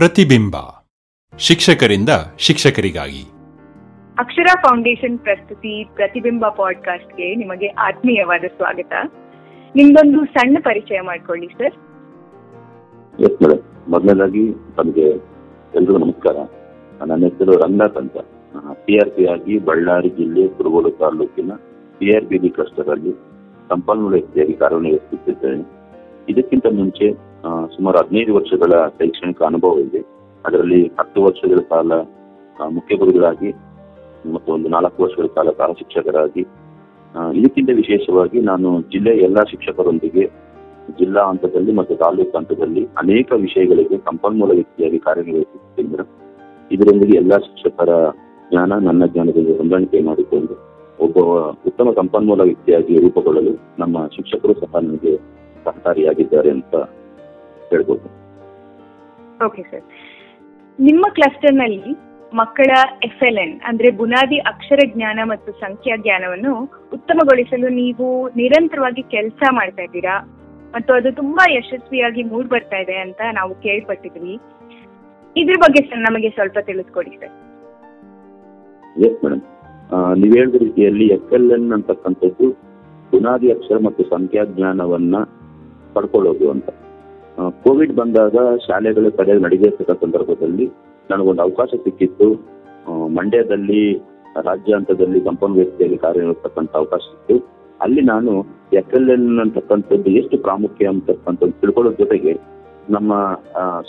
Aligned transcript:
ಪ್ರತಿಬಿಂಬ. 0.00 0.56
ಶಿಕ್ಷಕರಿಂದ 1.38 2.08
ಶಿಕ್ಷಕರಿಗಾಗಿ. 2.38 3.30
ಅಕ್ಷರ 4.18 4.46
ಫೌಂಡೇಶನ್ 4.62 5.18
ಪ್ರಸ್ತುತಿ 5.18 5.84
ಪ್ರತಿಬಿಂಬ 5.94 6.48
ಪಾಡ್ಕಾಸ್ಟ್ಗೆ 6.48 7.34
ನಿಮಗೆ 7.34 7.66
ಆತ್ಮೀಯವಾದ 7.66 8.40
ಸ್ವಾಗತ. 8.40 8.92
ನಿಮ್ದೊಂದು 9.74 10.24
ಸಣ್ಣ 10.24 10.56
ಪರಿಚಯ 10.60 11.00
ಮಾಡ್ಕೊಳ್ಳಿ 11.00 11.46
ಸರ್. 11.46 11.74
ಎಸ್ 13.20 13.42
ಮೇಡಮ್ 13.42 13.90
ಮೊದಲನೇದಾಗಿ 13.90 14.50
ನಮಗೆ 14.50 15.06
ಎಲ್ರಿಗೂ 15.74 15.98
ನಮಸ್ಕಾರ. 15.98 16.36
ನನ್ನ 17.06 17.22
ಹೆಸರು 17.22 17.52
ರಂಗನಾಥ್ 17.56 17.96
ಅಂತ. 17.96 18.16
ಪಿ 18.84 18.98
ಆರ್ 18.98 19.10
ಪಿ 19.10 19.26
ಆಗಿ 19.26 19.58
ಬಳ್ಳಾರಿ 19.58 20.08
ಜಿಲ್ಲೆ 20.08 20.48
ಕುರುಗೋಡು 20.48 20.90
ತಾಲೂಕಿನ 20.90 21.52
P 21.98 22.16
R 22.16 22.24
B 22.24 22.38
D 22.38 22.48
cluster 22.48 22.88
ಅಲ್ಲಿ 22.88 23.12
ಸಂಪನ್ಮೂಲ 23.68 24.12
ವ್ಯಕ್ತಿಯಾಗಿ 24.12 24.52
ಕಾರ್ಯನಿರ್ವಹಿಸುತ್ತಿದ್ದೇನೆ 24.52 25.64
ಇದಕ್ಕಿಂತ 26.28 26.66
ಮುಂಚೆ 26.66 27.29
ಸುಮಾರು 27.74 27.98
ಹದಿನೈದು 27.98 28.32
ವರ್ಷಗಳ 28.34 28.72
ಶೈಕ್ಷಣಿಕ 28.96 29.42
ಅನುಭವ 29.42 29.80
ಇದೆ. 29.80 30.00
ಅದರಲ್ಲಿ 30.44 30.80
ಹತ್ತು 30.98 31.18
ವರ್ಷಗಳ 31.22 31.60
ಕಾಲ 31.70 31.92
ಮುಖ್ಯ 32.70 32.96
ಗುರುಗಳಾಗಿ 32.96 33.50
ಮತ್ತು 34.32 34.48
ಒಂದು 34.52 34.68
ನಾಲ್ಕು 34.68 34.98
ವರ್ಷಗಳ 35.02 35.26
ಕಾಲ 35.36 35.48
ಸಹ 35.58 35.72
ಶಿಕ್ಷಕರಾಗಿ 35.78 36.42
ಇದಕ್ಕಿಂತ 37.34 37.70
ವಿಶೇಷವಾಗಿ 37.72 38.38
ನಾನು 38.40 38.68
ಜಿಲ್ಲೆಯ 38.92 39.26
ಎಲ್ಲಾ 39.28 39.42
ಶಿಕ್ಷಕರೊಂದಿಗೆ 39.50 40.24
ಜಿಲ್ಲಾ 40.98 41.22
ಹಂತದಲ್ಲಿ 41.28 41.72
ಮತ್ತು 41.72 41.94
ತಾಲೂಕು 41.96 42.32
ಹಂತದಲ್ಲಿ 42.36 42.82
ಅನೇಕ 42.96 43.32
ವಿಷಯಗಳಿಗೆ 43.36 43.96
ಸಂಪನ್ಮೂಲ 43.98 44.50
ವ್ಯಕ್ತಿಯಾಗಿ 44.50 44.98
ಕಾರ್ಯನಿರ್ವಹಿಸುತ್ತಿದ್ದೇನೆ 44.98 46.06
ಇದರೊಂದಿಗೆ 46.70 47.14
ಎಲ್ಲಾ 47.18 47.36
ಶಿಕ್ಷಕರ 47.46 47.90
ಜ್ಞಾನ, 48.50 48.72
ನನ್ನ 48.78 49.02
ಜ್ಞಾನದಲ್ಲಿ 49.06 49.52
ಹೊಂದಾಣಿಕೆ 49.58 50.00
ಮಾಡಿಕೊಂಡು 50.00 50.54
ಒಬ್ಬ 50.98 51.18
ಉತ್ತಮ 51.66 51.92
ಸಂಪನ್ಮೂಲ 51.92 52.42
ವ್ಯಕ್ತಿಯಾಗಿ 52.42 52.94
ರೂಪುಗೊಳ್ಳಲು 52.98 53.52
ನಮ್ಮ 53.78 54.06
ಶಿಕ್ಷಕರು 54.08 54.54
ಸಹ 54.54 54.80
ನನಗೆ 54.80 55.12
ಸಹಕಾರಿಯಾಗಿದ್ದಾರೆ 55.66 56.50
ಅಂತ 56.50 56.74
ಹೇಳ್ಬೋದು. 57.72 58.06
ಓಕೆ 59.46 59.62
ಸರ್ 59.70 59.84
ನಿಮ್ಮ 60.78 61.04
ಕ್ಲಸ್ಟರ್ನಲ್ಲಿ 61.16 61.92
ಮಕ್ಕಳ 62.32 62.70
ಎಫ್ 63.06 63.22
ಎಲ್ 63.28 63.38
ಎನ್ 63.44 63.54
ಅಂದ್ರೆ 63.68 63.88
ಬುನಾದಿ 64.00 64.38
ಅಕ್ಷರ 64.50 64.80
ಜ್ಞಾನ 64.92 65.18
ಮತ್ತು 65.30 65.50
ಸಂಖ್ಯಾ 65.62 65.94
ಜ್ಞಾನವನ್ನು 66.02 66.52
ಉತ್ತಮಗೊಳಿಸಲು 66.96 67.68
ನೀವು 67.80 68.06
ನಿರಂತರವಾಗಿ 68.40 69.02
ಕೆಲಸ 69.14 69.42
ಮಾಡ್ತಾ 69.58 69.82
ಇದ್ದೀರಾ? 69.88 70.16
ಮತ್ತು 70.74 70.90
ಅದು 70.98 71.10
ತುಂಬಾ 71.20 71.44
ಯಶಸ್ವಿಯಾಗಿ 71.56 72.22
ಮೂಡ್ 72.32 72.48
ಬರ್ತಾ 72.52 72.78
ಇದೆ 72.84 72.96
ಅಂತ 73.04 73.20
ನಾವು 73.38 73.52
ಕೇಳ್ಪಟ್ಟಿದ್ವಿ. 73.64 74.34
ಇದ್ರ 75.36 75.56
ಬಗ್ಗೆ 75.64 75.80
ಸರ್ 75.88 76.02
ನಮಗೆ 76.08 76.28
ಸ್ವಲ್ಪ 76.36 76.58
ತಿಳಿಸ್ಕೊಡಿ 76.68 77.12
ಸರ್ 77.22 77.34
ಎಸ್ 79.06 79.18
ಮೇಡಮ್ 79.24 79.42
ನೀವು 80.20 80.34
ಹೇಳಿದ 80.38 80.56
ರೀತಿಯಲ್ಲಿ 80.64 81.06
ಎಫ್ 81.16 81.32
ಎಲ್ 81.36 81.50
ಎನ್ 81.56 81.68
ಅಂತಕ್ಕಂಥದ್ದು 81.76 82.48
ಬುನಾದಿ 83.12 83.48
ಅಕ್ಷರ 83.54 83.78
ಮತ್ತು 83.86 84.02
ಸಂಖ್ಯಾ 84.14 84.42
ಜ್ಞಾನವನ್ನ 84.54 85.16
ಪಡ್ಕೊಳ್ಳೋದು 85.94 86.46
ಅಂತ. 86.54 86.68
ಕೋವಿಡ್ 87.48 87.92
ಬಂದಾಗ 87.92 88.36
ಶಾಲೆಗಳು 88.66 89.10
ಸರಿಯಾಗಿ 89.10 89.42
ನಡೆದಿರ್ತಕ್ಕ 89.42 89.92
ಸಂದರ್ಭದಲ್ಲಿ 90.04 90.66
ನನಗೊಂದು 91.10 91.42
ಅವಕಾಶ 91.42 91.70
ಸಿಕ್ಕಿತ್ತು. 91.84 92.28
ಮಂಡ್ಯದಲ್ಲಿ 93.16 93.82
ರಾಜ್ಯ 94.48 94.74
ಹಂತದಲ್ಲಿ 94.74 95.20
ಸಂಪನ್ 95.20 95.54
ವ್ಯಕ್ತಿಯಾಗಿ 95.54 95.96
ಕಾರ್ಯನಿರ್ವಹಿಸ್ತಕ್ಕಂಥ 95.96 96.72
ಅವಕಾಶ 96.74 97.00
ಸಿಕ್ತು 97.00 97.36
ಅಲ್ಲಿ 97.80 98.02
ನಾನು 98.02 98.32
ಎಫ್ 98.72 98.94
ಎಲ್ 98.94 99.10
ಎನ್ 99.10 99.38
ಅಂತಕ್ಕಂಥದ್ದು 99.38 100.10
ಎಷ್ಟು 100.10 100.38
ಪ್ರಾಮುಖ್ಯ 100.38 100.86
ಅಂತಕ್ಕಂಥದ್ದು 100.86 101.60
ತಿಳ್ಕೊಳ್ಳೋದ್ರ 101.60 101.98
ಜೊತೆಗೆ 101.98 102.32
ನಮ್ಮ 102.90 103.12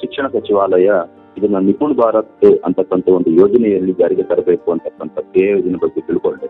ಶಿಕ್ಷಣ 0.02 0.28
ಸಚಿವಾಲಯ 0.28 0.90
ಇದನ್ನ 1.38 1.58
ನಿಪುಣ್ 1.58 1.96
ಭಾರತ್ 1.96 2.46
ಅಂತಕ್ಕಂಥ 2.66 3.08
ಒಂದು 3.10 3.30
ಯೋಜನೆಯಲ್ಲಿ 3.32 3.94
ಜಾರಿಗೆ 3.94 4.24
ತರಬೇಕು 4.24 4.72
ಅಂತಕ್ಕಂಥ 4.72 5.20
ಯೋಜನೆ 5.36 5.80
ಬಗ್ಗೆ 5.84 6.02
ತಿಳ್ಕೊಂಡೆ. 6.02 6.48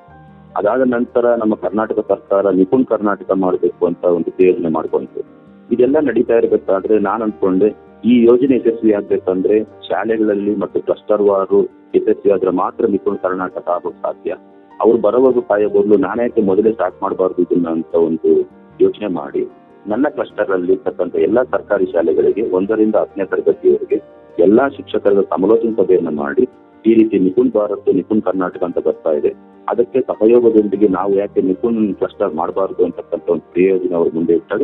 ಅದಾದ 0.57 0.81
ನಂತರ 0.85 1.25
ನಮ್ಮ 1.35 1.55
ಕರ್ನಾಟಕ 1.55 1.99
ಸರ್ಕಾರ 2.07 2.49
ನಿಪುಣ್ 2.51 2.85
ಕರ್ನಾಟಕ 2.85 3.31
ಮಾಡಬೇಕು 3.35 3.85
ಅಂತ 3.85 4.03
ಒಂದು 4.03 4.43
ಯೋಜನೆ 4.45 4.69
ಮಾಡ್ಕೊಂತು 4.69 5.40
ಇದೆಲ್ಲ 5.73 5.97
ನಡೀತಾ 6.09 6.35
ಇರಬೇಕಾದ್ರೆ 6.41 6.95
ನಾನು 7.07 7.21
ಅನ್ಕೊಂಡೆ, 7.27 7.69
ಈ 8.11 8.13
ಯೋಜನೆ 8.29 8.55
ಯಶಸ್ವಿ 8.59 8.91
ಆಗ್ಬೇಕಂದ್ರೆ 8.97 9.57
ಶಾಲೆಗಳಲ್ಲಿ 9.87 10.53
ಮತ್ತು 10.63 10.77
ಕ್ಲಸ್ಟರ್ 10.87 11.23
ವಾರು 11.29 11.59
ಯಶಸ್ವಿ 11.97 12.31
ಆದ್ರೆ 12.35 12.51
ಮಾತ್ರ 12.61 12.87
ನಿಪುಣ್ 12.95 13.19
ಕರ್ನಾಟಕ 13.25 13.67
ಆಗೋಕ್ 13.75 13.99
ಸಾಧ್ಯ. 14.05 14.31
ಅವ್ರು 14.71 14.97
ಬರೋವರೆಗೂ 15.05 15.41
ಕಾಯೋ 15.49 15.69
ಬದಲು 15.75 15.97
ನಾನ್ಯಾಕೆ 16.05 16.41
ಮೊದಲೇ 16.49 16.71
ಸ್ಟಾರ್ಟ್ 16.77 16.97
ಮಾಡಬಾರ್ದು 17.03 17.41
ಇದನ್ನ 17.45 17.67
ಅಂತ 17.77 17.93
ಒಂದು 18.09 18.31
ಯೋಚನೆ 18.79 19.09
ಮಾಡಿ. 19.19 19.43
ನನ್ನ 19.85 20.05
ಕ್ಲಸ್ಟರ್ 20.15 20.51
ಅಲ್ಲಿ 20.55 20.71
ಇರ್ತಕ್ಕಂಥ 20.75 21.15
ಎಲ್ಲಾ 21.27 21.41
ಸರ್ಕಾರಿ 21.53 21.85
ಶಾಲೆಗಳಿಗೆ 21.93 22.43
ಒಂದರಿಂದ 22.57 22.95
ಹತ್ತನೇ 23.03 23.25
ತರಗತಿಯವರೆಗೆ 23.31 23.97
ಎಲ್ಲಾ 24.45 24.65
ಶಿಕ್ಷಕರ 24.75 25.23
ಸಮಾಲೋಚನಾ 25.33 25.75
ಸಭೆಯನ್ನ 25.79 26.11
ಮಾಡಿ 26.23 26.43
ಈ 26.85 26.91
ರೀತಿ 26.99 27.15
ನಿಪುಣ್ 27.25 27.51
ಭಾರತ್ 27.55 27.89
ನಿಪುಣ್ 27.97 28.21
ಕರ್ನಾಟಕ 28.27 28.61
ಅಂತ 28.67 28.79
ಬರ್ತಾ 28.85 29.11
ಇದೆ. 29.19 29.31
ಅದಕ್ಕೆ 29.67 29.99
ಸಹಯೋಗದೊಂದಿಗೆ 30.11 30.87
ನಾವು 30.97 31.11
ಯಾಕೆ 31.21 31.41
ನಿಪುಣ್ 31.49 31.81
ಕ್ಲಸ್ಟರ್ 31.99 32.33
ಮಾಡಬಾರ್ದು 32.39 32.81
ಅಂತಕ್ಕಂಥ 32.87 33.27
ಒಂದು 33.35 33.45
ಪ್ರಯೋಜನ 33.55 33.93
ಅವ್ರ 33.99 34.09
ಮುಂದೆ 34.17 34.33
ಇಟ್ಟಾಗ 34.39 34.63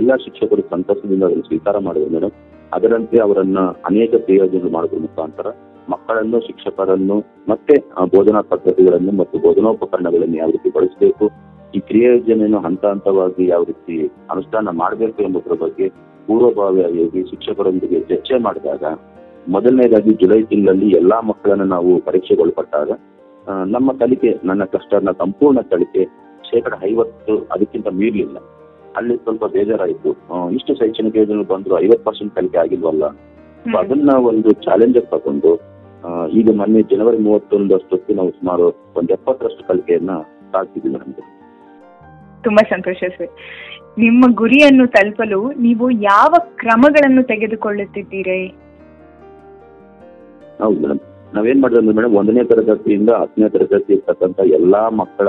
ಎಲ್ಲಾ 0.00 0.14
ಶಿಕ್ಷಕರು 0.24 0.62
ಸಂತಸದಿಂದ 0.72 1.24
ಅದನ್ನು 1.28 1.46
ಸ್ವೀಕಾರ 1.48 1.76
ಮಾಡಿದ್ರು 1.86 2.10
ಮೇಡಮ್. 2.14 2.34
ಅದರಂತೆ 2.72 3.16
ಅವರನ್ನ 3.24 3.60
ಅನೇಕ 3.90 4.12
ಪ್ರಯೋಜನ 4.26 4.68
ಮಾಡುವ 4.76 4.98
ಮುಖಾಂತರ 5.06 5.48
ಮಕ್ಕಳನ್ನು, 5.92 6.38
ಶಿಕ್ಷಕರನ್ನು 6.46 7.16
ಮತ್ತೆ 7.50 7.74
ಬೋಧನಾ 8.14 8.40
ಪದ್ಧತಿಗಳನ್ನು 8.52 9.12
ಮತ್ತು 9.20 9.36
ಬೋಧನೋಪಕರಣಗಳನ್ನು 9.46 10.36
ಯಾವ 10.42 10.50
ರೀತಿ 10.56 10.70
ಬಳಸಬೇಕು, 10.76 11.26
ಈ 11.76 11.80
ಕ್ರಿಯೋಜನೆಯನ್ನು 11.88 12.60
ಹಂತ 12.66 12.84
ಹಂತವಾಗಿ 12.92 13.44
ಯಾವ 13.52 13.62
ರೀತಿ 13.70 13.96
ಅನುಷ್ಠಾನ 14.34 14.70
ಮಾಡಬೇಕು 14.82 15.20
ಎಂಬುದರ 15.26 15.56
ಬಗ್ಗೆ 15.64 15.88
ಪೂರ್ವಭಾವಿಯಾಗಿ 16.26 17.22
ಶಿಕ್ಷಕರೊಂದಿಗೆ 17.30 18.00
ಚರ್ಚೆ 18.10 18.36
ಮಾಡಿದಾಗ, 18.46 18.84
ಮೊದಲನೇದಾಗಿ 19.46 20.12
ಜುಲೈ 20.22 20.40
ತಿಂಗಳಲ್ಲಿ 20.50 20.88
ಎಲ್ಲಾ 21.00 21.18
ಮಕ್ಕಳನ್ನು 21.30 21.68
ನಾವು 21.74 21.92
ಪರೀಕ್ಷೆಗೊಳಪಟ್ಟಾಗ 22.08 22.90
ನಮ್ಮ 23.74 23.88
ಕಲಿಕೆ, 24.00 24.30
ನನ್ನ 24.48 24.64
ಕಷ್ಟನ 24.74 25.12
ಸಂಪೂರ್ಣ 25.22 25.60
ಕಲಿಕೆ 25.72 26.02
ಶೇಕಡ 26.50 26.74
ಐವತ್ತು 26.90 27.34
ಅದಕ್ಕಿಂತ 27.54 27.88
ಮೀರಲಿಲ್ಲ. 28.00 28.36
ಅಲ್ಲಿ 28.98 29.14
ಸ್ವಲ್ಪ 29.24 29.44
ಬೇಜಾರಾಯಿತು. 29.56 30.10
ಇಷ್ಟು 30.58 30.72
ಶೈಕ್ಷಣಿಕ 30.80 31.16
ಯೋಜನೆ 31.22 31.44
ಬಂದ್ರು 31.52 31.74
ಐವತ್ 31.84 32.04
ಪರ್ಸೆಂಟ್ 32.06 32.32
ಕಲಿಕೆ 32.38 32.58
ಆಗಿಲ್ವಲ್ಲ? 32.64 33.04
ಅದನ್ನ 33.80 34.10
ಒಂದು 34.30 34.50
ಚಾಲೆಂಜ್ 34.66 34.98
ತಗೊಂಡು 35.12 35.52
ಈಗ 36.38 36.48
ಮೊನ್ನೆ 36.60 36.80
ಜನವರಿ 36.92 37.18
ಮೂವತ್ತೊಂದು 37.26 37.74
ಅಷ್ಟೊತ್ತು 37.78 38.14
ನಾವು 38.18 38.30
ಸುಮಾರು 38.38 38.64
ಒಂದ್ 38.98 39.12
ಎಪ್ಪತ್ತರಷ್ಟು 39.16 39.62
ಕಲಿಕೆಯನ್ನ 39.68 40.14
ಸಾಧಿಸಿದ್ವಿ 40.54 40.92
ನಮ್ಗೆ 40.94 41.24
ತುಂಬಾ 42.44 42.62
ಸಂತೋಷ 42.72 42.98
ಸರ್. 43.16 43.30
ನಿಮ್ಮ 44.04 44.24
ಗುರಿಯನ್ನು 44.40 44.84
ತಲುಪಲು 44.96 45.40
ನೀವು 45.66 45.86
ಯಾವ 46.10 46.32
ಕ್ರಮಗಳನ್ನು 46.60 47.22
ತೆಗೆದುಕೊಳ್ಳುತ್ತಿದ್ದೀರಿ? 47.30 48.40
ಹೌದು 50.62 50.78
ಮೇಡಮ್ 50.84 51.00
ನಾವೇನ್ 51.36 51.60
ಮಾಡಿದ್ರೆ 51.62 51.94
ಮೇಡಮ್ 51.98 52.14
ಒಂದನೇ 52.20 52.42
ತರಗತಿಯಿಂದ 52.52 53.10
ಹತ್ತನೇ 53.20 53.48
ತರಗತಿ 53.54 53.90
ಇರ್ತಕ್ಕಂಥ 53.96 54.38
ಎಲ್ಲಾ 54.58 54.82
ಮಕ್ಕಳ 55.00 55.28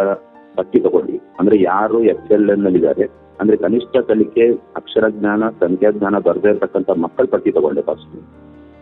ಪಟ್ಟಿ 0.57 0.79
ತಗೊಂಡ್ವಿ. 0.85 1.19
ಅಂದ್ರೆ 1.39 1.55
ಯಾರು 1.71 1.99
ಎಫ್ 2.13 2.31
ಎಲ್ 2.37 2.49
ಎನ್ 2.55 2.67
ಇದ್ದಾರೆ 2.79 3.05
ಅಂದ್ರೆ 3.41 3.57
ಕನಿಷ್ಠ 3.57 3.97
ಕಲಿಕೆ, 3.97 4.45
ಅಕ್ಷರ 4.75 5.05
ಜ್ಞಾನ, 5.09 5.49
ಸಂಖ್ಯಾ 5.49 5.91
ಜ್ಞಾನ 5.91 6.19
ಬರದೇ 6.19 6.49
ಇರತಕ್ಕಂತ 6.49 6.89
ಮಕ್ಕಳ 6.89 7.25
ಪಟ್ಟಿ 7.25 7.51
ತಗೊಂಡೆ 7.51 7.81
ಫಸ್ಟ್ 7.81 8.15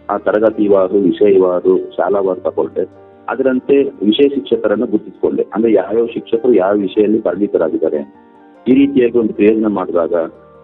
ಆ 0.10 0.18
ತರಗತಿವಾರು 0.18 0.98
ವಿಷಯವಾರು 1.00 1.74
ಶಾಲಾವಾರು 1.78 2.42
ತಗೊಂಡೆ. 2.42 2.84
ಅದರಂತೆ 3.30 3.76
ವಿಷಯ 3.84 4.28
ಶಿಕ್ಷಕರನ್ನು 4.36 4.86
ಗುರುತಿಸಿಕೊಂಡೆ. 4.86 5.44
ಅಂದ್ರೆ 5.56 5.74
ಯಾವ್ಯಾವ 5.74 6.06
ಶಿಕ್ಷಕರು 6.06 6.54
ಯಾವ 6.54 6.74
ವಿಷಯದಲ್ಲಿ 6.76 7.22
ಪರಿಣಿತರಾಗಿದ್ದಾರೆ. 7.22 8.00
ಈ 8.68 8.74
ರೀತಿಯಾಗಿ 8.74 9.18
ಒಂದು 9.18 9.34
ಪ್ರಯೋಜನ 9.34 9.68
ಮಾಡಿದಾಗ 9.68 10.14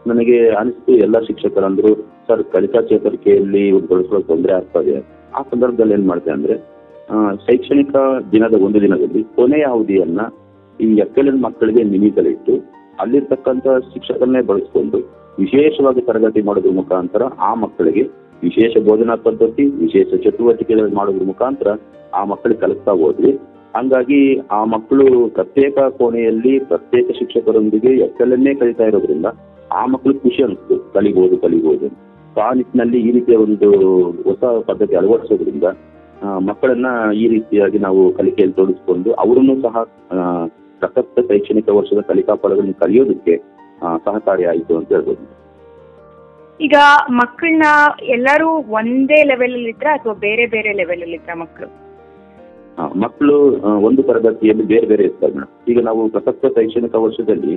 ನನಗೆ 0.07 0.49
ಅನಿಸ್ತು 0.49 0.91
ಎಲ್ಲ 0.95 1.19
ಶಿಕ್ಷಕರಂದ್ರು, 1.19 1.91
ಸರ್, 2.27 2.43
ಕಲಿಕಾ 2.43 2.81
ಚೇತರಿಕೆಯಲ್ಲಿ 2.81 3.71
ಬಳಸಲು 3.71 4.21
ತೊಂದರೆ 4.21 4.53
ಆಗ್ತದೆ 4.53 4.95
ಆ 5.35 5.41
ಸಂದರ್ಭದಲ್ಲಿ 5.41 5.93
ಏನ್ 5.93 6.07
ಮಾಡ್ತೇನೆ 6.07 6.35
ಅಂದ್ರೆ 6.37 6.55
ಶೈಕ್ಷಣಿಕ 7.47 7.95
ದಿನದ 8.31 8.55
ಒಂದು 8.61 8.81
ದಿನದಲ್ಲಿ 8.81 9.23
ಕೊನೆಯ 9.23 9.63
ಅವಧಿಯನ್ನ 9.63 10.21
ಈ 10.79 10.87
ಎಕ್ಕಲಿನ 10.95 11.37
ಮಕ್ಕಳಿಗೆ 11.45 11.83
ನಿಮಿತಲಿಟ್ಟು 11.83 12.76
ಅಲ್ಲಿರ್ತಕ್ಕಂಥ 13.01 13.67
ಶಿಕ್ಷಕರನ್ನೇ 13.93 14.41
ಬಳಸಿಕೊಂಡು 14.49 14.99
ವಿಶೇಷವಾಗಿ 15.39 16.01
ತರಗತಿ 16.01 16.41
ಮಾಡೋದ್ರ 16.47 16.71
ಮುಖಾಂತರ 16.79 17.23
ಆ 17.49 17.51
ಮಕ್ಕಳಿಗೆ 17.63 18.03
ವಿಶೇಷ 18.43 18.73
ಬೋಧನಾ 18.87 19.15
ಪದ್ಧತಿ, 19.27 19.63
ವಿಶೇಷ 19.83 20.09
ಚಟುವಟಿಕೆಗಳನ್ನು 20.23 20.97
ಮಾಡೋದ್ರ 20.97 21.25
ಮುಖಾಂತರ 21.31 21.69
ಆ 22.13 22.21
ಮಕ್ಕಳಿಗೆ 22.31 22.59
ಕಲಿಸ್ತಾ 22.63 22.93
ಹೋದ್ವಿ. 23.01 23.31
ಹಂಗಾಗಿ 23.75 24.19
ಆ 24.57 24.59
ಮಕ್ಕಳು 24.73 25.05
ಪ್ರತ್ಯೇಕ 25.27 25.77
ಕೋಣೆಯಲ್ಲಿ 25.99 26.53
ಪ್ರತ್ಯೇಕ 26.71 27.07
ಶಿಕ್ಷಕರೊಂದಿಗೆ 27.19 27.91
ಎಕ್ಕಲನ್ನೇ 28.07 28.53
ಕಲಿತಾ 28.61 28.85
ಇರೋದ್ರಿಂದ 28.91 29.27
ಆ 29.71 29.83
ಮಕ್ಕಳು 29.93 30.13
ಖುಷಿ 30.25 30.41
ಅನಿಸ್ತು. 30.43 30.75
ಕಲಿಬಹುದು 30.93 31.37
ಕಲಿಬಹುದು 31.37 31.87
ಸೊ 32.35 32.41
ಆ 32.47 32.49
ನಿಟ್ಟಿನಲ್ಲಿ 32.59 32.99
ಈ 33.07 33.11
ರೀತಿಯ 33.11 33.37
ಒಂದು 33.45 33.69
ಹೊಸ 34.25 34.43
ಪದ್ಧತಿ 34.69 34.95
ಅಳವಡಿಸೋದ್ರಿಂದ 34.95 35.67
ಮಕ್ಕಳನ್ನ 36.49 36.87
ಈ 37.21 37.25
ರೀತಿಯಾಗಿ 37.27 37.79
ನಾವು 37.79 38.01
ಕಲಿಕೆಯಲ್ಲಿ 38.19 38.55
ತೊಡಗಿಸ್ಕೊಂಡು 38.59 39.09
ಅವರನ್ನು 39.23 39.55
ಸಹ 39.65 39.75
ಪ್ರಸಕ್ತ 40.81 41.25
ಶೈಕ್ಷಣಿಕ 41.29 41.69
ವರ್ಷದ 41.79 42.01
ಕಲಿಕಾ 42.11 42.35
ಫಲಗಳನ್ನು 42.43 42.75
ಕಲಿಯೋದಕ್ಕೆ 42.83 43.35
ಸಹಕಾರಿಯಾಯಿತು 44.05 44.73
ಅಂತ 44.77 44.89
ಹೇಳ್ಬೋದು. 44.95 45.23
ಈಗ 46.59 46.75
ಮಕ್ಕಳನ್ನ 47.19 47.67
ಎಲ್ಲರೂ 48.15 48.49
ಒಂದೇ 48.79 49.19
ಲೆವೆಲ್ 49.31 49.55
ಅಲ್ಲಿ 49.57 49.71
ಇದ್ರ 49.75 49.89
ಅಥವಾ 49.97 50.15
ಬೇರೆ 50.27 50.45
ಬೇರೆ 50.53 50.71
ಲೆವೆಲ್ 50.79 51.03
ಅಲ್ಲಿ 51.07 51.17
ಇದ್ರ 51.21 51.35
ಮಕ್ಕಳು 51.43 51.69
ಮಕ್ಕಳು 53.03 53.35
ಒಂದು 53.87 54.01
ತರಗತಿಯಲ್ಲಿ 54.07 54.65
ಬೇರೆ 54.71 54.85
ಬೇರೆ 54.89 55.03
ಇರ್ತಾರೆ 55.09 55.33
ಮೇಡಮ್. 55.35 55.53
ಈಗ 55.71 55.79
ನಾವು 55.87 56.01
ಪ್ರಸಕ್ತ 56.15 56.51
ಶೈಕ್ಷಣಿಕ 56.57 56.95
ವರ್ಷದಲ್ಲಿ 57.05 57.53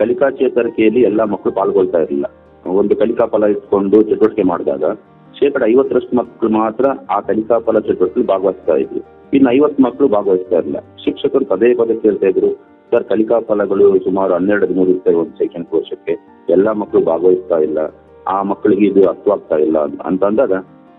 ಕಲಿಕಾ 0.00 0.28
ಚೇತರಿಕೆಯಲ್ಲಿ 0.38 1.02
ಎಲ್ಲ 1.08 1.24
ಮಕ್ಕಳು 1.32 1.52
ಪಾಲ್ಗೊಳ್ತಾ 1.58 1.98
ಇರಲಿಲ್ಲ. 2.04 2.26
ಒಂದು 2.82 2.94
ಕಲಿಕಾ 3.02 3.24
ಫಲ 3.34 3.44
ಇಟ್ಕೊಂಡು 3.54 3.98
ಚಟುವಟಿಕೆ 4.08 4.44
ಮಾಡಿದಾಗ 4.52 4.84
ಶೇಕಡ 5.38 5.62
ಐವತ್ತರಷ್ಟು 5.72 6.16
ಮಕ್ಕಳು 6.20 6.50
ಮಾತ್ರ 6.60 6.86
ಆ 7.16 7.18
ಕಲಿಕಾ 7.28 7.58
ಫಲ 7.66 7.78
ಚಟುವಟಿಕೆ 7.88 8.26
ಭಾಗವಹಿಸ್ತಾ 8.32 8.76
ಇದ್ರು. 8.84 9.02
ಇನ್ನು 9.34 9.50
ಐವತ್ತು 9.50 9.82
ಮಕ್ಕಳು 9.82 10.08
ಭಾಗವಹಿಸ್ತಾ 10.08 10.56
ಇರಲಿಲ್ಲ. 10.56 10.78
ಶಿಕ್ಷಕರು 11.04 11.44
ಪದೇ 11.44 11.74
ಪದೇ 11.74 11.94
ಕೇಳ್ತಾ 11.94 12.26
ಇದ್ರು, 12.26 12.52
ಸರ್, 12.90 13.04
ಕಲಿಕಾ 13.04 13.40
ಫಲಗಳು 13.40 14.04
ಸುಮಾರು 14.04 14.34
ಹನ್ನೆರಡು 14.34 14.66
ಇರ್ತವೆ 14.66 15.14
ಒಂದು 15.14 15.38
ಶೈಕ್ಷಣಿಕ 15.38 15.74
ವರ್ಷಕ್ಕೆ. 15.74 16.14
ಎಲ್ಲ 16.48 16.72
ಮಕ್ಕಳು 16.72 17.04
ಭಾಗವಹಿಸ್ತಾ 17.04 17.58
ಇಲ್ಲ. 17.58 17.78
ಆ 18.28 18.42
ಮಕ್ಕಳಿಗೆ 18.42 18.86
ಇದು 18.86 19.08
ಅರ್ಥವಾಗ್ತಾ 19.08 19.56
ಇಲ್ಲ. 19.56 19.78
ಅಂತ 19.78 20.24
ಅಂದಾಗ 20.24 20.52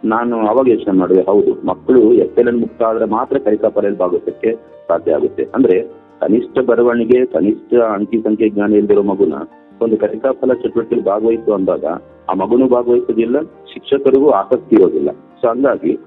ನಾನು 0.06 0.48
ಅವಾಗ 0.48 0.68
ಯೋಚನೆ 0.68 1.00
ಮಾಡಿದೆ, 1.00 1.22
ಹೌದು, 1.22 1.68
ಮಕ್ಕಳು 1.68 2.14
ಎಸ್ 2.14 2.40
ಎನ್ 2.40 2.62
ಮುಕ್ತ 2.62 2.84
ಆದ್ರೆ 2.84 3.06
ಮಾತ್ರ 3.06 3.38
ಕಲಿಕಾ 3.38 3.70
ಫಲೆಯಲ್ಲಿ 3.70 4.00
ಭಾಗವಹಿಸಕ್ಕೆ 4.00 4.56
ಸಾಧ್ಯ 4.88 5.12
ಆಗುತ್ತೆ. 5.12 5.44
ಅಂದ್ರೆ 5.56 5.84
ಕನಿಷ್ಠ 6.20 6.60
ಬರವಣಿಗೆ, 6.60 7.26
ಕನಿಷ್ಠ 7.26 7.74
ಅಂಕಿ 7.74 8.18
ಸಂಖ್ಯೆ 8.18 8.50
ಜ್ಞಾನ 8.50 8.74
ಇಲ್ದಿರೋ 8.74 9.04
ಮಗುನ 9.04 9.34
ಒಂದು 9.82 9.98
ಕಲಿಕಾ 9.98 10.32
ಫಲ 10.32 10.54
ಚಟುವಟಿಕೆಯಲ್ಲಿ 10.54 11.06
ಭಾಗವಹಿಸು 11.06 11.54
ಅಂದಾಗ 11.54 11.86
ಆ 12.30 12.34
ಮಗುನು 12.34 12.68
ಭಾಗವಹಿಸೋದಿಲ್ಲ, 12.68 13.42
ಶಿಕ್ಷಕರಿಗೂ 13.42 14.30
ಆಸಕ್ತಿ 14.30 14.76
ಇರೋದಿಲ್ಲ. 14.76 15.12
ಸೊ 15.12 15.48
ಹಂಗಾಗಿ 15.48 16.00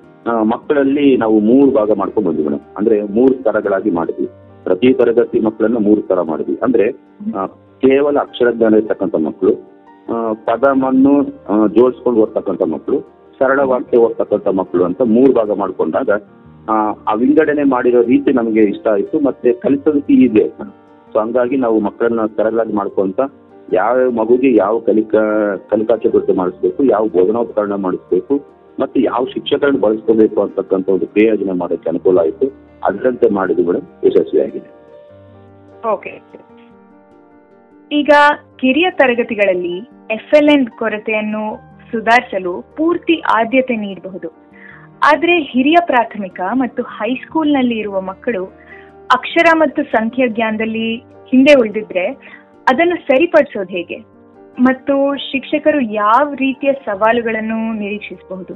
ಮಕ್ಕಳಲ್ಲಿ 0.47 1.17
ನಾವು 1.17 1.41
ಮೂರು 1.41 1.71
ಭಾಗ 1.71 1.91
ಮಾಡ್ಕೊಂಡು 1.93 2.29
ಬಂದ್ವಿ 2.29 2.45
ಮೇಡಮ್. 2.45 2.65
ಅಂದ್ರೆ 2.79 3.03
ಮೂರು 3.15 3.35
ಸ್ತರಗಳಾಗಿ 3.35 3.91
ಮಾಡಿದ್ವಿ. 3.91 4.27
ಪ್ರತಿ 4.67 4.89
ತರಗತಿ 4.95 5.41
ಮಕ್ಕಳನ್ನ 5.41 5.79
ಮೂರು 5.79 6.01
ತರ 6.03 6.23
ಮಾಡಿದ್ವಿ. 6.23 6.57
ಅಂದ್ರೆ 6.63 6.87
ಕೇವಲ 7.83 8.17
ಅಕ್ಷರ 8.21 8.51
ಜ್ಞಾನ 8.53 8.75
ಇರ್ತಕ್ಕಂಥ 8.75 9.15
ಮಕ್ಕಳು 9.27 9.53
ಪದವನ್ನು 10.47 11.13
ಜೋಡಿಸ್ಕೊಂಡು 11.75 12.21
ಓದ್ತಕ್ಕಂಥ 12.21 12.63
ಮಕ್ಕಳು 12.67 12.99
ಸರಳ 13.41 13.61
ವಾಕ್ಯ 13.65 13.99
ಓದ್ತಕ್ಕಂಥ 13.99 14.49
ಮಕ್ಕಳು 14.55 14.85
ಅಂತ 14.85 15.03
ಮೂರು 15.09 15.33
ಭಾಗ 15.33 15.51
ಮಾಡ್ಕೊಂಡಾಗ 15.59 16.11
ಆ, 16.69 16.77
ವಿಂಗಡಣೆ 17.15 17.65
ಮಾಡಿರೋ 17.65 18.01
ರೀತಿ 18.03 18.33
ನಮಗೆ 18.33 18.63
ಇಷ್ಟ 18.71 18.87
ಆಯ್ತು. 18.89 19.17
ಮತ್ತೆ 19.21 19.53
ಕಲಿಸೋದಕ್ಕೆ 19.55 20.15
ಇದೆ. 20.25 20.45
ಸೊ 21.09 21.21
ಹಂಗಾಗಿ 21.21 21.57
ನಾವು 21.57 21.81
ಮಕ್ಕಳನ್ನ 21.81 22.23
ಸರಳಾಗಿ 22.37 22.73
ಮಾಡ್ಕೊಂತ 22.73 23.21
ಯಾವ 23.73 23.95
ಮಗುಗೆ 24.13 24.57
ಯಾವ 24.57 24.75
ಕಲಿಕಾ 24.79 25.23
ಕಲಿಕಾ 25.71 25.97
ಚಟುವಟಿಕೆ 25.97 26.33
ಮಾಡಿಸ್ಬೇಕು 26.33 26.85
ಯಾವ 26.85 27.05
ಬೋಧನೋಪಕರಣ 27.09 27.75
ಮಾಡಿಸ್ಬೇಕು 27.77 28.35
ಮತ್ತೆ 28.81 28.99
ಯಾವ 29.03 29.23
ಶಿಕ್ಷಕರನ್ನು 29.35 29.81
ಬಳಸ್ಕೋಬೇಕು 29.85 30.39
ಅಂತಕ್ಕಂಥ 30.43 30.89
ಒಂದು 30.97 31.07
ಪ್ರಯೋಜನ 31.07 31.53
ಮಾಡೋಕ್ಕೆ 31.61 31.89
ಅನುಕೂಲ 31.93 32.19
ಆಯಿತು. 32.25 32.47
ಅದರಂತೆ 32.89 33.29
ಮಾಡಿದ್ರು 33.35 33.67
ಮೇಡಮ್ 33.69 33.87
ಯಶಸ್ವಿಯಾಗಿದೆ. 34.07 34.71
ಓಕೆ 35.95 36.13
ಈಗ 37.91 38.11
ಕಿರಿಯ 38.61 38.89
ತರಗತಿಗಳಲ್ಲಿ 39.01 39.77
ಎಫ್ 40.11 40.33
ಎಲ್ 40.39 40.51
ಎನ್ 40.55 40.67
ಕೊರತೆಯನ್ನು 40.81 41.45
ಸುಧಾರಿಸಲು 41.91 42.53
ಪೂರ್ತಿ 42.77 43.17
ಆದ್ಯತೆ 43.35 43.75
ನೀಡಬಹುದು. 43.77 44.29
ಆದರೆ 45.09 45.35
ಹಿರಿಯ 45.51 45.79
ಪ್ರಾಥಮಿಕ 45.91 46.41
ಮತ್ತು 46.63 46.83
ಹೈಸ್ಕೂಲ್ನಲ್ಲಿ 46.97 47.77
ಇರುವ 47.79 47.97
ಮಕ್ಕಳು 48.11 48.43
ಅಕ್ಷರ 49.17 49.49
ಮತ್ತು 49.55 49.81
ಸಂಖ್ಯಾ 49.97 50.27
ಜ್ಞಾನದಲ್ಲಿ 50.27 50.89
ಹಿಂದೆ 51.33 51.53
ಉಳಿದಿದ್ರೆ 51.61 52.07
ಅದನ್ನು 52.71 52.97
ಸರಿಪಡಿಸೋದು 53.09 53.73
ಹೇಗೆ? 53.77 53.99
ಮತ್ತು 54.59 54.95
ಶಿಕ್ಷಕರು 55.31 55.81
ಯಾವ 55.95 56.27
ರೀತಿಯ 56.35 56.71
ಸವಾಲುಗಳನ್ನು 56.87 57.59
ನಿರೀಕ್ಷಿಸಬಹುದು? 57.81 58.55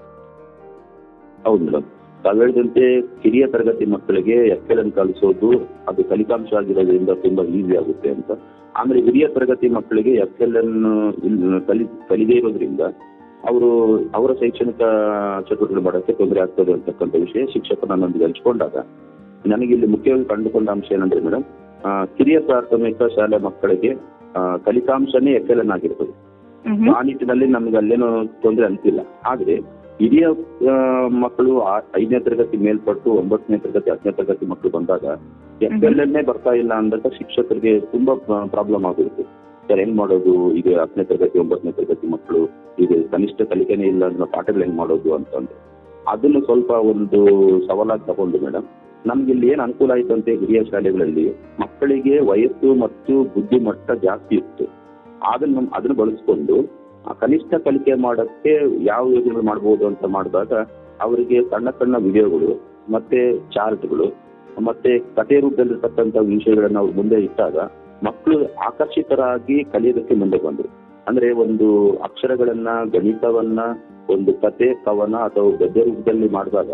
ಹೌದು 1.44 1.64
ಮೇಡಮ್ 1.64 1.86
ತಾವೇಳಿದಂತೆ 2.24 2.84
ಕಿರಿಯ 3.22 3.44
ತರಗತಿ 3.46 3.84
ಮಕ್ಕಳಿಗೆ 3.86 4.36
ಅನ್ನು 4.54 4.92
ಕಲಿಸೋದು 4.92 5.50
ಅದು 5.88 6.02
ಫಲಿತಾಂಶ 6.02 6.52
ಆಗಿರೋದ್ರಿಂದ 6.54 7.12
ತುಂಬಾ 7.24 7.44
ಈಸಿ 7.58 7.76
ಆಗುತ್ತೆ 7.76 8.08
ಅಂತ. 8.10 8.30
ಆಮೇಲೆ 8.74 9.00
ಹಿರಿಯ 9.00 9.26
ತರಗತಿ 9.28 9.68
ಮಕ್ಕಳಿಗೆ 9.68 10.12
ಅನ್ನು 10.22 10.92
ಕಲಿ, 11.60 11.84
ಕಲಿದೇ 12.08 12.36
ಇರೋದ್ರಿಂದ 12.38 12.82
ಅವರು 13.50 13.68
ಅವರ 14.14 14.30
ಶೈಕ್ಷಣಿಕ 14.40 14.82
ಚಟುವಟಿಕೆ 15.48 15.82
ಮಾಡೋಕ್ಕೆ 15.86 16.12
ತೊಂದರೆ 16.12 16.40
ಆಗ್ತದೆ 16.40 16.72
ಅಂತಕ್ಕಂಥ 16.72 17.14
ವಿಷಯ 17.16 17.44
ಶಿಕ್ಷಕರು 17.46 17.90
ನನ್ನೊಂದಿಗೆ 17.90 18.24
ಹಂಚಿಕೊಂಡಾಗ 18.24 18.76
ನನಗೆ 19.46 19.72
ಇಲ್ಲಿ 19.74 19.86
ಮುಖ್ಯವಾಗಿ 19.86 20.24
ಕಂಡುಕೊಂಡ 20.24 20.68
ಅಂಶ 20.70 20.88
ಏನಂದ್ರೆ 20.92 21.20
ಮೇಡಮ್ 21.20 21.44
ಕಿರಿಯ 22.16 22.38
ಪ್ರಾಥಮಿಕ 22.40 23.02
ಶಾಲೆ 23.16 23.38
ಮಕ್ಕಳಿಗೆ 23.38 23.92
ಫಲಿತಾಂಶನೇ 24.64 25.32
ಎಫ್ 25.32 25.50
ಎಲ್ 25.50 25.60
ಎನ್ 25.60 25.72
ಆಗಿರ್ತದೆ 25.72 26.12
ಆ 26.90 27.02
ನಿಟ್ಟಿನಲ್ಲಿ 27.02 27.46
ನಮ್ಗೆ 27.48 27.76
ಅಲ್ಲೇನೋ 27.76 28.08
ತೊಂದರೆ 28.42 28.64
ಅನ್ಸಿಲ್ಲ 28.66 29.00
ಆದ್ರೆ 29.26 29.54
ಹಿರಿಯ 30.00 30.26
ಮಕ್ಕಳು 31.22 31.52
ಐದನೇ 31.96 32.20
ತರಗತಿ 32.20 32.56
ಮೇಲ್ಪಟ್ಟು 32.56 33.10
ಒಂಬತ್ತನೇ 33.12 33.58
ತರಗತಿ 33.58 33.90
ಹತ್ತನೇ 33.90 34.12
ತರಗತಿ 34.12 34.46
ಮಕ್ಕಳು 34.46 34.70
ಬಂದಾಗ 34.70 35.04
ಎಫ್ 35.60 35.84
ಎಲ್ 35.84 36.00
ಎನ್ನೇ 36.00 36.22
ಬರ್ತಾ 36.22 36.52
ಇಲ್ಲ 36.52 36.72
ಅಂದಾಗ 36.74 37.08
ಶಿಕ್ಷಕರಿಗೆ 37.18 37.80
ತುಂಬಾ 37.92 38.14
ಪ್ರಾಬ್ಲಮ್ 38.46 38.86
ಆಗಿರುತ್ತೆ 38.86 39.24
ಸರ್ 39.68 39.78
ಹೆಂಗ್ 39.78 39.96
ಮಾಡೋದು? 39.96 40.32
ಈಗ 40.50 40.68
ಹತ್ತನೇ 40.80 41.04
ತರಗತಿ 41.04 41.38
ಒಂಬತ್ತನೇ 41.38 41.72
ತರಗತಿ 41.72 42.06
ಮಕ್ಕಳು 42.06 42.40
ಈಗ 42.78 42.92
ಕನಿಷ್ಠ 43.12 43.42
ಕಲಿಕೆನೇ 43.42 43.86
ಇಲ್ಲ 43.86 44.04
ಅಂದ್ರೆ 44.04 44.26
ಪಾಠಗಳು 44.32 44.62
ಹೆಂಗ್ 44.62 44.76
ಮಾಡೋದು 44.76 45.10
ಅಂತಂದ್ರೆ 45.14 45.58
ಅದನ್ನ 46.06 46.38
ಸ್ವಲ್ಪ 46.46 46.70
ಒಂದು 46.92 47.18
ಸವಾಲಾಗಿ 47.68 48.06
ತಗೊಂಡು 48.06 48.38
ಮೇಡಮ್. 48.38 48.66
ನಮ್ಗೆ 49.04 49.32
ಇಲ್ಲಿ 49.32 49.48
ಏನ್ 49.48 49.60
ಅನುಕೂಲ 49.60 49.90
ಆಯ್ತು 49.92 50.12
ಅಂತ 50.14 50.28
ಹಿರಿಯ 50.40 50.64
ಶಾಲೆಗಳಲ್ಲಿ? 50.64 51.24
ಮಕ್ಕಳಿಗೆ 51.80 52.18
ವಯಸ್ಸು 52.20 52.74
ಮತ್ತು 52.80 53.12
ಬುದ್ಧಿಮಟ್ಟ 53.24 53.90
ಜಾಸ್ತಿ 54.04 54.34
ಇತ್ತು. 54.36 54.64
ಅದನ್ನ 55.32 55.58
ಅದನ್ನ 55.74 55.94
ಬಳಸ್ಕೊಂಡು 55.94 56.56
ಕನಿಷ್ಠ 57.20 57.54
ಕಲಿಕೆ 57.54 57.94
ಮಾಡಕ್ಕೆ 57.94 58.52
ಯಾವ 58.84 59.08
ಯೋಜನೆಗಳು 59.08 59.42
ಮಾಡಬಹುದು 59.42 59.86
ಅಂತ 59.86 60.04
ಮಾಡಿದಾಗ 60.04 60.52
ಅವರಿಗೆ 61.00 61.42
ಸಣ್ಣ 61.42 61.70
ಸಣ್ಣ 61.70 61.96
ವಿಡಿಯೋಗಳು 61.96 62.50
ಮತ್ತೆ 62.92 63.20
ಚಾರ್ಟ್ಗಳು 63.52 64.06
ಮತ್ತೆ 64.64 64.98
ಕಥೆ 64.98 65.40
ರೂಪದಲ್ಲಿರ್ತಕ್ಕಂಥ 65.40 66.16
ವಿಷಯಗಳನ್ನ 66.16 66.78
ಅವ್ರು 66.78 66.94
ಮುಂದೆ 66.94 67.14
ಇಟ್ಟಾಗ 67.14 67.56
ಮಕ್ಕಳು 68.06 68.54
ಆಕರ್ಷಿತರಾಗಿ 68.54 69.64
ಕಲಿಯೋದಕ್ಕೆ 69.64 70.14
ಮುಂದೆ 70.14 70.38
ಬಂದರು. 70.38 70.70
ಅಂದ್ರೆ 71.08 71.32
ಒಂದು 71.32 71.68
ಅಕ್ಷರಗಳನ್ನ, 71.96 72.68
ಗಣಿತವನ್ನ, 72.92 73.60
ಒಂದು 74.10 74.32
ಕತೆ 74.34 74.74
ಕವನ 74.84 75.14
ಅಥವಾ 75.16 75.56
ಗದ್ಯ 75.56 75.80
ರೂಪದಲ್ಲಿ 75.80 76.28
ಮಾಡಿದಾಗ 76.28 76.72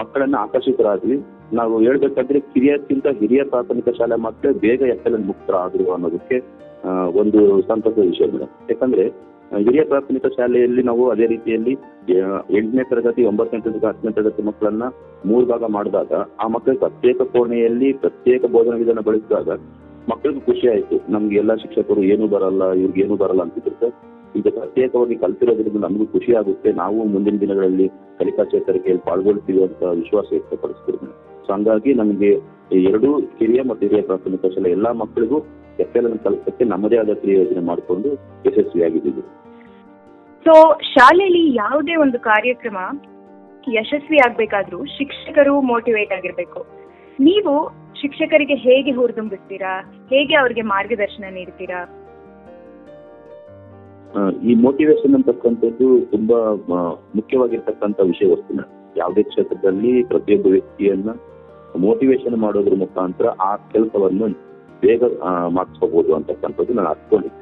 ಮಕ್ಕಳನ್ನ 0.00 0.36
ಆಕರ್ಷಿತರಾದ್ವಿ. 0.38 1.18
ನಾವು 1.58 1.74
ಹೇಳ್ಬೇಕಾದ್ರೆ 1.80 2.40
ಕಿರಿಯಕ್ಕಿಂತ 2.52 3.06
ಹಿರಿಯ 3.20 3.42
ಪ್ರಾಥಮಿಕ 3.52 3.88
ಶಾಲೆ 3.98 4.16
ಮಕ್ಕಳ 4.26 4.50
ಬೇಗ 4.64 4.82
ಎಫ್ 4.94 5.08
ಮುಕ್ತರಾದ್ರು 5.30 5.86
ಅನ್ನೋದಕ್ಕೆ 5.94 6.36
ಒಂದು 7.20 7.40
ಸಂತಸದ 7.60 8.04
ವಿಷಯ 8.10 8.26
ಮೇಡಮ್ 8.34 8.52
ಯಾಕಂದ್ರೆ 8.70 9.04
ಹಿರಿಯ 9.66 9.82
ಪ್ರಾಥಮಿಕ 9.82 10.26
ಶಾಲೆಯಲ್ಲಿ 10.36 10.82
ನಾವು 10.82 11.04
ಅದೇ 11.10 11.26
ರೀತಿಯಲ್ಲಿ 11.26 11.72
ಎಂಟನೇ 12.58 12.82
ತರಗತಿ, 12.90 13.22
ಒಂಬತ್ತನೇ 13.30 13.60
ತರಗತಿ, 13.60 13.86
ಹತ್ತನೇ 13.86 14.12
ತರಗತಿ 14.12 14.42
ಮಕ್ಕಳನ್ನ 14.42 14.84
ಮೂರು 15.26 15.46
ಭಾಗ 15.46 15.64
ಮಾಡಿದಾಗ, 15.76 16.12
ಆ 16.42 16.46
ಮಕ್ಕಳಿಗೆ 16.54 16.78
ಪ್ರತ್ಯೇಕ 16.78 17.22
ಕೋಣೆಯಲ್ಲಿ 17.32 17.88
ಪ್ರತ್ಯೇಕ 17.92 18.42
ಬೋಧನಾ 18.54 18.76
ವಿಧಾನ 18.76 19.02
ಬಳಸಿದಾಗ 19.08 19.58
ಮಕ್ಕಳಿಗೂ 20.10 20.40
ಖುಷಿ 20.40 20.66
ಆಯ್ತು. 20.74 20.98
ನಮ್ಗೆ 21.14 21.36
ಎಲ್ಲಾ 21.42 21.56
ಶಿಕ್ಷಕರು 21.62 22.04
ಏನು 22.12 22.28
ಬರಲ್ಲ, 22.34 22.62
ಇವ್ರಿಗೆ 22.82 23.02
ಏನು 23.06 23.16
ಬರಲ್ಲ 23.16 23.42
ಅಂತಿದ್ರೆ 23.46 23.90
ಈಗ 24.38 24.48
ಪ್ರತ್ಯೇಕವಾಗಿ 24.58 25.16
ಕಲ್ತಿರೋದ್ರಿಂದ 25.24 25.80
ನಮಗೂ 25.86 26.06
ಖುಷಿ 26.06 26.32
ಆಗುತ್ತೆ. 26.40 26.72
ನಾವು 26.82 26.98
ಮುಂದಿನ 27.14 27.36
ದಿನಗಳಲ್ಲಿ 27.44 27.88
ಕಲಿಕಾ 28.20 28.44
ಚೇತರಿಕೆಯಲ್ಲಿ 28.52 29.04
ಪಾಲ್ಗೊಳ್ತೀವಿ 29.08 29.62
ಅಂತ 29.68 29.82
ವಿಶ್ವಾಸ 30.02 30.26
ವ್ಯಕ್ತಪಡಿಸ್ತೀವಿ 30.36 30.98
ಸೊ 31.50 31.54
ಹಂಗಾಗಿ 31.54 31.92
ನಮಗೆ 32.00 32.28
ಎರಡೂ 32.88 33.08
ಕಿರಿಯ 33.38 33.60
ಮತ್ತು 33.68 33.82
ಹಿರಿಯ 33.86 34.02
ಪ್ರಾಥಮಿಕ 34.08 34.48
ಶಾಲೆ 34.54 34.68
ಎಲ್ಲಾ 34.74 34.90
ಮಕ್ಕಳಿಗೂ 35.00 35.38
ಎಫ್ 35.84 35.94
ಎಲ್ 35.98 36.06
ಕಲಿಸಕ್ಕೆ 36.24 36.64
ನಮ್ಮದೇ 36.72 36.96
ಆದ 37.02 37.12
ಕ್ರಿಯೆ 37.20 37.36
ಯೋಜನೆ 37.38 37.62
ಮಾಡಿಕೊಂಡು 37.68 38.08
ಯಶಸ್ವಿಯಾಗಿದ್ದೀವಿ. 38.48 39.22
ಸೊ 40.46 40.52
ಶಾಲೆಯಲ್ಲಿ 40.94 41.42
ಯಾವುದೇ 41.54 41.94
ಒಂದು 42.04 42.18
ಕಾರ್ಯಕ್ರಮ 42.28 42.78
ಯಶಸ್ವಿ 43.76 44.18
ಆಗ್ಬೇಕಾದ್ರೂ 44.26 44.78
ಶಿಕ್ಷಕರು 44.96 45.54
ಮೋಟಿವೇಟ್ 45.70 46.12
ಆಗಿರ್ಬೇಕು. 46.16 46.60
ನೀವು 47.28 47.54
ಶಿಕ್ಷಕರಿಗೆ 48.02 48.58
ಹೇಗೆ 48.66 48.92
ಹುರಿದುಂಬಿಸ್ತೀರಾ? 48.98 49.72
ಹೇಗೆ 50.12 50.36
ಅವರಿಗೆ 50.42 50.64
ಮಾರ್ಗದರ್ಶನ 50.74 51.32
ನೀಡ್ತೀರಾ? 51.38 51.80
ಈ 54.48 54.54
ಮೋಟಿವೇಶನ್ 54.66 55.16
ಅಂತಕ್ಕಂಥದ್ದು 55.20 55.88
ತುಂಬಾ 56.14 56.38
ಮುಖ್ಯವಾಗಿರ್ತಕ್ಕಂಥ 57.18 57.98
ವಿಷಯ 58.12 58.28
ವಸ್ತುನ. 58.34 58.60
ಯಾವುದೇ 59.02 59.24
ಕ್ಷೇತ್ರದಲ್ಲಿ 59.32 59.92
ಪ್ರತಿಯೊಬ್ಬ 60.12 60.46
ವ್ಯಕ್ತಿಯನ್ನ 60.56 61.10
ಮೋಟಿವೇಶನ್ 61.84 62.36
ಮಾಡೋದ್ರ 62.44 62.74
ಮುಖಾಂತರ 62.84 63.26
ಆ 63.48 63.50
ಕೆಲಸವನ್ನು 63.72 64.26
ಬೇಗ 64.82 65.02
ಮಾಡಿಸ್ಕೋಬಹುದು 65.56 66.10
ಅಂತಕ್ಕಂಥದ್ದು 66.18 66.74
ನಾನು 66.78 66.90
ಅರ್ಥಕೊಂಡಿದ್ದೆ 66.94 67.38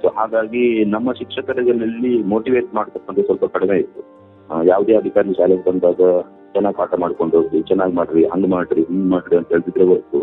ಸೊ 0.00 0.08
ಹಾಗಾಗಿ 0.16 0.62
ನಮ್ಮ 0.94 1.08
ಶಿಕ್ಷಕರಲ್ಲಿ 1.20 2.12
ಮೋಟಿವೇಟ್ 2.32 2.70
ಮಾಡ್ತಕ್ಕಂಥ 2.78 3.20
ಸ್ವಲ್ಪ 3.28 3.44
ಕಡಿಮೆ 3.54 3.76
ಇತ್ತು. 3.84 4.00
ಯಾವುದೇ 4.70 4.94
ಅಧಿಕಾರಿ 5.00 5.34
ಶಾಲೆಗೆ 5.38 5.64
ಬಂದಾಗ 5.68 6.00
ಚೆನ್ನಾಗಿ 6.54 6.76
ಪಾಠ 6.80 6.94
ಮಾಡ್ಕೊಂಡು 7.02 7.34
ಹೋಗ್ರಿ, 7.38 7.60
ಚೆನ್ನಾಗಿ 7.70 7.94
ಮಾಡ್ರಿ, 7.98 8.22
ಹಂಗ್ 8.32 8.48
ಮಾಡ್ರಿ, 8.54 8.82
ಹಿಂಗ್ 8.90 9.08
ಮಾಡ್ರಿ 9.12 9.34
ಅಂತ 9.38 9.48
ಹೇಳ್ತಿದ್ರೆ 9.54 9.84
ಹೊರತು 9.90 10.18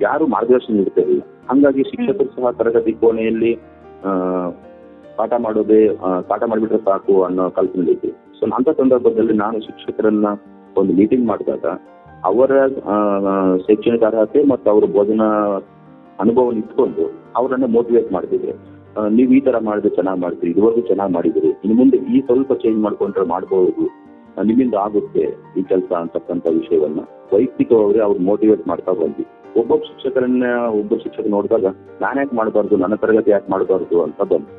ಯಾರು 0.00 0.24
ಮಾರ್ಗದರ್ಶನ 0.34 0.74
ನೀಡ್ತಿರಲಿಲ್ಲ. 0.80 1.24
ಹಂಗಾಗಿ 1.50 1.82
ಶಿಕ್ಷಕರು 1.90 2.30
ಸಹ 2.36 2.50
ತರಗತಿ 2.58 2.92
ಕೋಣೆಯಲ್ಲಿ 3.00 3.52
ಪಾಠ 5.18 5.32
ಮಾಡೋದೇ 5.44 5.80
ಪಾಠ 6.28 6.42
ಮಾಡಿಬಿಟ್ರೆ 6.50 6.80
ಸಾಕು 6.86 7.14
ಅನ್ನೋ 7.28 7.44
ಕಲ್ಪನೆ 7.56 7.84
ಐತಿ 7.94 8.10
ಸೊ 8.38 8.46
ಅಂತ 8.58 8.68
ಸಂದರ್ಭದಲ್ಲಿ 8.80 9.34
ನಾನು 9.42 9.58
ಶಿಕ್ಷಕರನ್ನ 9.66 10.28
ಒಂದು 10.80 10.92
ಮೀಟಿಂಗ್ 10.98 11.26
ಮಾಡಿದಾಗ 11.30 11.64
ಅವರ 12.28 12.52
ಶೈಕ್ಷಣಿಕ 13.66 14.04
ಅರ್ಹತೆ 14.10 14.40
ಮತ್ತು 14.52 14.66
ಅವರ 14.72 14.84
ಬೋಧನಾ 14.96 15.28
ಅನುಭವ 16.24 16.52
ಇಟ್ಕೊಂಡು 16.60 17.04
ಅವರನ್ನ 17.38 17.66
ಮೋಟಿವೇಟ್ 17.76 18.08
ಮಾಡ್ತಿದ್ರು 18.16 18.54
ನೀವು 19.16 19.30
ಈ 19.36 19.40
ತರ 19.46 19.56
ಮಾಡಿದ್ರೆ 19.66 19.90
ಚೆನ್ನಾಗಿ 19.98 20.20
ಮಾಡ್ತೀರಿ, 20.24 20.50
ಇದುವರೆಗೂ 20.54 20.82
ಚೆನ್ನಾಗಿ 20.88 21.12
ಮಾಡಿದಿರಿ. 21.16 21.50
ಇನ್ನು 21.62 21.76
ಮುಂದೆ 21.80 21.98
ಈ 22.14 22.18
ಸ್ವಲ್ಪ 22.28 22.52
ಚೇಂಜ್ 22.62 22.80
ಮಾಡ್ಕೊಂಡ್ರೆ 22.86 23.24
ಮಾಡಬಹುದು 23.34 23.84
ನಿಮ್ಮಿಂದ 24.48 24.76
ಆಗುತ್ತೆ 24.86 25.24
ಈ 25.58 25.62
ಕೆಲಸ 25.70 25.90
ಅಂತಕ್ಕಂಥ 26.02 26.44
ವಿಷಯವನ್ನ. 26.58 27.00
ವೈಯಕ್ತಿಕವಾಗಿ 27.32 28.00
ಅವ್ರು 28.06 28.20
ಮೋಟಿವೇಟ್ 28.30 28.64
ಮಾಡ್ತಾ 28.70 28.92
ಬಂದ್ವಿ. 29.00 29.24
ಒಬ್ಬೊಬ್ಬ 29.60 29.82
ಶಿಕ್ಷಕರನ್ನ, 29.88 30.44
ಒಬ್ಬ 30.80 30.92
ಶಿಕ್ಷಕ 31.04 31.26
ನೋಡಿದಾಗ, 31.36 31.66
ನಾನು 32.02 32.16
ಯಾಕೆ 32.22 32.36
ಮಾಡಬಾರ್ದು? 32.40 32.76
ನನ್ನ 32.82 32.96
ತರಗತಿ 33.02 33.30
ಯಾಕೆ 33.36 33.50
ಮಾಡಬಾರ್ದು? 33.54 33.96
ಅಂತ 34.06 34.20
ಬಂದು 34.32 34.50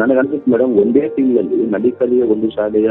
ನನಗನ್ಸುತ್ತೆ 0.00 0.48
ಮೇಡಮ್ 0.52 0.72
ಒಂದೇ 0.82 1.02
ತಿಂಗಳಲ್ಲಿ 1.16 1.58
ನಡಿಕಲಿಯ 1.74 2.22
ಒಂದು 2.34 2.48
ಶಾಲೆಯ 2.56 2.88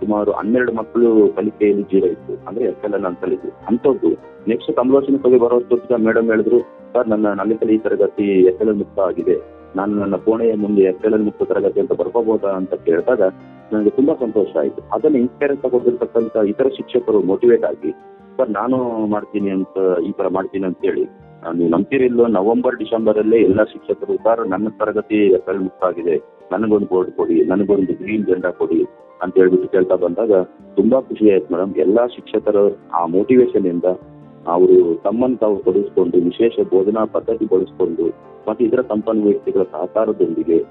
ಸುಮಾರು 0.00 0.30
ಹನ್ನೆರಡು 0.38 0.72
ಮಕ್ಕಳು 0.78 1.08
ಕಲಿಕೆಯಲ್ಲಿ 1.36 1.84
ಜೀರೋ 1.92 2.08
ಇತ್ತು. 2.14 2.34
ಅಂದ್ರೆ 2.48 2.64
ಎಸ್ 2.70 2.84
ಎಲ್ 2.86 2.96
ನಾನು 3.04 3.18
ಕಲಿತು. 3.22 3.50
ಅಂತದ್ದು 3.70 4.10
ನೆಕ್ಸ್ಟ್ 4.50 4.72
ಕಮಲೋಚನ 4.80 5.18
ಕವಿ 5.24 5.38
ಬರೋಷ್ಟೊತ್ತಿಗೆ 5.44 5.98
ಮೇಡಮ್ 6.06 6.28
ಹೇಳಿದ್ರು 6.32 6.60
ಸರ್ 6.92 7.08
ನನ್ನ 7.12 7.32
ನಲಿಕಲಿ 7.40 7.76
ತರಗತಿ 7.86 8.28
ಎಸ್ 8.50 8.60
ಎಲ್ 8.64 8.74
ಮುಕ್ತ 8.80 8.98
ಆಗಿದೆ. 9.08 9.36
ನಾನು 9.78 9.92
ನನ್ನ 10.02 10.16
ಕೋಣೆಯ 10.26 10.52
ಮುಂದೆ 10.64 10.82
ಎಸ್ 10.90 11.04
ಎಲ್ 11.06 11.24
ಮುಕ್ತ 11.28 11.42
ತರಗತಿ 11.50 11.78
ಅಂತ 11.84 11.94
ಬರ್ಕೋಬಹುದಾ 12.00 12.50
ಅಂತ 12.60 12.74
ಕೇಳಿದಾಗ 12.86 13.22
ನನಗೆ 13.72 13.90
ತುಂಬಾ 13.96 14.14
ಸಂತೋಷ 14.24 14.50
ಆಯಿತು. 14.62 14.80
ಅದನ್ನ 14.96 15.16
ಇನ್ಸ್ಪೈರ್ 15.22 15.54
ತಗೊಂಡಿರ್ತಕ್ಕಂಥ 15.64 16.36
ಇತರ 16.52 16.68
ಶಿಕ್ಷಕರು 16.76 17.20
ಮೋಟಿವೇಟ್ 17.30 17.66
ಆಗಿ 17.70 17.90
ಸರ್ 18.36 18.50
ನಾನು 18.60 18.76
ಮಾಡ್ತೀನಿ 19.14 19.50
ಅಂತ, 19.58 19.76
ಈ 20.08 20.10
ತರ 20.18 20.26
ಮಾಡ್ತೀನಿ 20.36 20.66
ಅಂತ 20.70 20.80
ಹೇಳಿ 20.88 21.04
ನೀವು 21.58 21.70
ನಂಬ್ತೀರಿಲ್ಲೋ 21.74 22.24
ನವೆಂಬರ್ 22.36 22.76
ಡಿಸೆಂಬರ್ 22.82 23.18
ಅಲ್ಲೇ 23.22 23.38
ಎಲ್ಲಾ 23.48 23.64
ಶಿಕ್ಷಕರು 23.72 24.14
ಸರ್ 24.24 24.40
ನನ್ನ 24.52 24.68
ತರಗತಿ 24.80 25.20
ಎಸ್ 25.38 25.48
ಎಲ್ 25.52 25.62
ಮುಕ್ತ 25.66 25.82
ಆಗಿದೆ. 25.90 26.16
ನನಗೊಂದು 26.52 26.86
ಬೋರ್ಡ್ 26.86 27.10
ಕೊಡಿ, 27.10 27.44
ನನಗೊಂದು 27.44 27.92
ಗ್ರೀನ್ 27.92 28.26
ಜೆಂಡಾ 28.26 28.50
ಕೊಡಿ 28.50 28.84
ಅಂತ 29.22 29.34
ಹೇಳ್ಬಿಟ್ಟು 29.36 29.68
ಕೇಳ್ತಾ 29.68 29.94
ಬಂದಾಗ 29.94 30.32
ತುಂಬಾ 30.76 31.00
ಖುಷಿ 31.00 31.30
ಆಯ್ತು 31.30 31.54
ಮೇಡಮ್ 31.54 31.74
ಎಲ್ಲಾ 31.74 32.06
ಶಿಕ್ಷಕರ 32.06 32.56
ಆ 32.94 33.06
ಮೋಟಿವೇಶನ್ 33.06 33.66
ಇಂದ 33.66 33.84
ಅವರು 34.46 35.02
ತಮ್ಮನ್ನು 35.02 35.36
ತಾವು 35.36 35.56
ತೊಡಗಿಸ್ಕೊಂಡು 35.56 36.16
ವಿಶೇಷ 36.16 36.60
ಬೋಧನಾ 36.70 37.04
ಪದ್ಧತಿ 37.04 37.44
ಬಳಸ್ಕೊಂಡು 37.44 38.08
ಮತ್ತೆ 38.48 38.64
ಇತರ 38.64 38.80
ಸಂಪನ್ಮೂಲ 38.80 39.32
ಸಹಕಾರದೊಂದಿಗೆ 39.72 40.64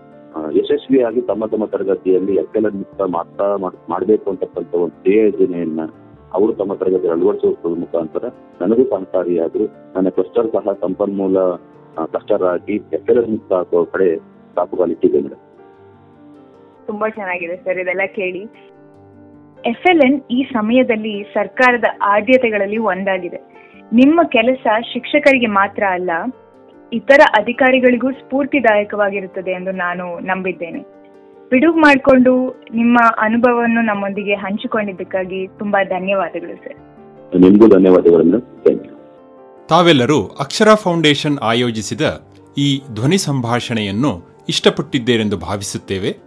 ಯಶಸ್ವಿಯಾಗಿ 0.55 1.21
ತಮ್ಮ 1.21 1.45
ತಮ್ಮ 1.45 1.65
ತರಗತಿಯಲ್ಲಿ 1.65 2.35
ಎಕ್ಕೆಲ್ಲ 2.35 2.67
ಮಾಡ್ತಾ 3.05 3.55
ಮಾಡಬೇಕು 3.89 4.29
ಅಂತಕ್ಕಂಥ 4.29 4.75
ಒಂದು 4.75 5.01
ಧ್ಯೇಯ 5.03 5.31
ಅವರು 6.33 6.53
ತಮ್ಮ 6.53 6.73
ತರಗತಿ 6.73 7.07
ಅಳವಡಿಸುವ 7.07 7.75
ಮುಖಾಂತರ 7.75 8.25
ನನಗೂ 8.61 8.83
ಸಹಕಾರಿಯಾದ್ರು. 8.83 9.65
ನನ್ನ 9.95 10.09
ಕ್ಲಸ್ಟರ್ 10.09 10.51
ಸಹ 10.51 10.71
ಸಂಪನ್ಮೂಲ 10.81 11.37
ಮುಕ್ತ 13.29 13.53
ಹಾಕುವ 13.53 13.83
ಕಡೆ 13.83 14.17
ಸಾಕುಗಾಲಿಟ್ಟಿದೆ 14.55 15.21
ಮೇಡಮ್ 15.21 15.46
ತುಂಬಾ 16.87 17.09
ಚೆನ್ನಾಗಿದೆ 17.09 17.55
ಸರ್ 17.55 17.77
ಇದೆಲ್ಲ 17.77 18.05
ಕೇಳಿ. 18.15 18.43
ಎಫ್ 19.65 19.85
ಎಲ್ 19.89 20.01
ಎನ್ 20.01 20.21
ಈ 20.31 20.43
ಸಮಯದಲ್ಲಿ 20.43 21.23
ಸರ್ಕಾರದ 21.33 21.83
ಆದ್ಯತೆಗಳಲ್ಲಿ 22.01 22.77
ಒಂದಾಗಿದೆ. 22.77 23.39
ನಿಮ್ಮ 23.93 24.21
ಕೆಲಸ 24.23 24.67
ಶಿಕ್ಷಕರಿಗೆ 24.93 25.47
ಮಾತ್ರ 25.47 25.83
ಅಲ್ಲ 25.91 26.11
ಇತರ 26.93 27.21
ಅಧಿಕಾರಿಗಳಿಗೂ 27.37 28.11
ಸ್ಫೂರ್ತಿದಾಯಕವಾಗಿರುತ್ತದೆ 28.11 29.51
ಎಂದು 29.51 29.71
ನಾನು 29.71 30.19
ನಂಬಿದ್ದೇನೆ. 30.19 30.81
ಬಿಡುಗು 31.49 31.79
ಮಾಡಿಕೊಂಡು 31.79 32.33
ನಿಮ್ಮ 32.73 32.97
ಅನುಭವವನ್ನು 33.17 33.81
ನಮ್ಮೊಂದಿಗೆ 33.81 34.35
ಹಂಚಿಕೊಂಡಿದ್ದಕ್ಕಾಗಿ 34.35 35.47
ತುಂಬಾ 35.47 35.83
ಧನ್ಯವಾದಗಳು 35.83 36.55
ಸರ್. 36.55 36.77
ನಿಮಗೂ 37.39 37.67
ಧನ್ಯವಾದಗಳನ್ನು. 37.67 38.39
ಥ್ಯಾಂಕ್ 38.63 38.87
ಯು 38.87 38.93
ತಾವೆಲ್ಲರೂ 39.67 40.19
ಅಕ್ಷರ 40.39 40.73
ಫೌಂಡೇಶನ್ 40.75 41.37
ಆಯೋಜಿಸಿದ 41.41 42.01
ಈ 42.57 42.67
ಧ್ವನಿ 42.93 43.17
ಸಂಭಾಷಣೆಯನ್ನು 43.17 44.11
ಇಷ್ಟಪಟ್ಟಿದ್ದೇರೆಂದು 44.49 45.37
ಭಾವಿಸುತ್ತೇವೆ. 45.37 46.26